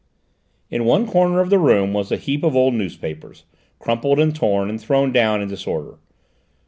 In 0.71 0.85
one 0.85 1.05
corner 1.05 1.41
of 1.41 1.51
the 1.51 1.59
room 1.59 1.93
was 1.93 2.11
a 2.11 2.17
heap 2.17 2.43
of 2.43 2.55
old 2.55 2.73
newspapers, 2.73 3.45
crumpled 3.77 4.19
and 4.19 4.35
torn, 4.35 4.67
and 4.67 4.81
thrown 4.81 5.11
down 5.11 5.43
in 5.43 5.47
disorder. 5.47 5.99